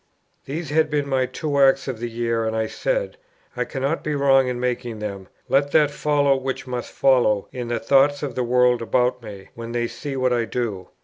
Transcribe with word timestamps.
These 0.45 0.71
had 0.71 0.89
been 0.89 1.07
my 1.07 1.27
two 1.27 1.59
acts 1.61 1.87
of 1.87 1.99
the 1.99 2.09
year, 2.09 2.43
and 2.43 2.55
I 2.55 2.65
said, 2.65 3.17
"I 3.55 3.65
cannot 3.65 4.03
be 4.03 4.15
wrong 4.15 4.47
in 4.47 4.59
making 4.59 4.97
them; 4.97 5.27
let 5.47 5.69
that 5.73 5.91
follow 5.91 6.35
which 6.37 6.65
must 6.65 6.91
follow 6.91 7.47
in 7.51 7.67
the 7.67 7.77
thoughts 7.79 8.23
of 8.23 8.33
the 8.33 8.43
world 8.43 8.81
about 8.81 9.21
me, 9.21 9.49
when 9.53 9.73
they 9.73 9.85
see 9.85 10.15
what 10.15 10.33
I 10.33 10.45
do." 10.45 10.87